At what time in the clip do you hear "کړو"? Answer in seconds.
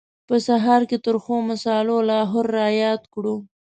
3.13-3.35